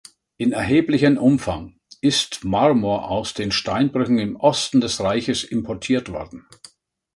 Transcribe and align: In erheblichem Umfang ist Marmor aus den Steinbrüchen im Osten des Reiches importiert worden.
In 0.37 0.51
erheblichem 0.51 1.19
Umfang 1.19 1.77
ist 2.01 2.43
Marmor 2.43 3.11
aus 3.11 3.35
den 3.35 3.51
Steinbrüchen 3.51 4.17
im 4.17 4.35
Osten 4.35 4.81
des 4.81 4.99
Reiches 4.99 5.43
importiert 5.43 6.11
worden. 6.11 6.47